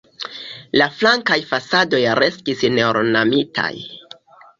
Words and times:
La 0.81 0.85
flankaj 1.01 1.37
fasadoj 1.51 1.99
restis 2.21 2.63
neornamitaj. 2.79 3.69